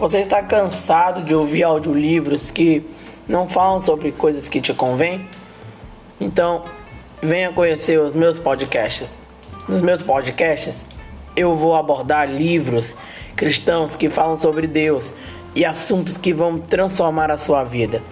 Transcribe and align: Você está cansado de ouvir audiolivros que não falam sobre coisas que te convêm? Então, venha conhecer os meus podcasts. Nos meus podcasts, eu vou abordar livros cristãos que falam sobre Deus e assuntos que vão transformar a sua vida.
Você 0.00 0.20
está 0.20 0.42
cansado 0.42 1.22
de 1.22 1.34
ouvir 1.34 1.62
audiolivros 1.62 2.50
que 2.50 2.82
não 3.28 3.46
falam 3.46 3.82
sobre 3.82 4.10
coisas 4.10 4.48
que 4.48 4.58
te 4.58 4.72
convêm? 4.72 5.28
Então, 6.18 6.64
venha 7.22 7.52
conhecer 7.52 8.00
os 8.00 8.14
meus 8.14 8.38
podcasts. 8.38 9.10
Nos 9.68 9.82
meus 9.82 10.00
podcasts, 10.00 10.86
eu 11.36 11.54
vou 11.54 11.76
abordar 11.76 12.32
livros 12.32 12.96
cristãos 13.36 13.94
que 13.94 14.08
falam 14.08 14.38
sobre 14.38 14.66
Deus 14.66 15.12
e 15.54 15.66
assuntos 15.66 16.16
que 16.16 16.32
vão 16.32 16.58
transformar 16.58 17.30
a 17.30 17.36
sua 17.36 17.62
vida. 17.62 18.02